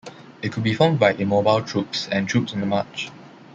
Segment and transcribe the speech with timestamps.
[0.41, 3.11] It could be formed by immobile troops and troops on the march.